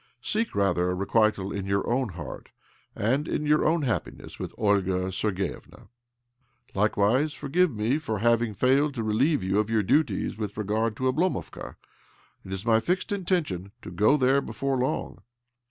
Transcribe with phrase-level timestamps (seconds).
[0.23, 2.49] Seek, rather, requital in your own heart,
[2.95, 5.89] and in your hap piness with Olga Sergievna.
[6.73, 10.95] Likewise, for give me for having failed to relieve you of your duties with regard
[10.97, 11.75] to Oblomovka.
[12.43, 15.19] It is my fixed intention to go there before long."